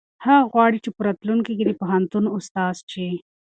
[0.25, 3.09] هغه غواړي چې په راتلونکي کې د پوهنتون استاد شي.